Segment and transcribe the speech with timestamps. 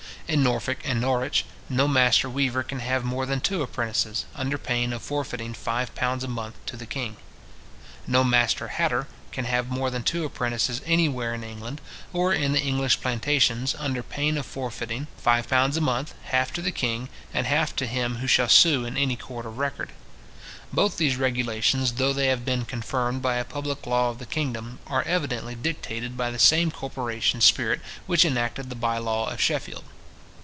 [0.27, 4.93] In Norfolk and Norwich, no master weaver can have more than two apprentices, under pain
[4.93, 7.17] of forfeiting five pounds a month to the king.
[8.07, 11.81] No master hatter can have more than two apprentices anywhere in England,
[12.13, 16.61] or in the English plantations, under pain of forfeiting; five pounds a month, half to
[16.61, 19.89] the king, and half to him who shall sue in any court of record.
[20.71, 24.79] Both these regulations, though they have been confirmed by a public law of the kingdom,
[24.87, 29.83] are evidently dictated by the same corporation spirit which enacted the bye law of Sheffield.